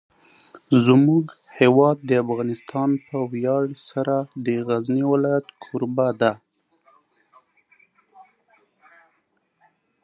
[0.85, 1.25] زموږ
[1.59, 6.33] هیواد افغانستان په ویاړ سره د غزني ولایت کوربه دی.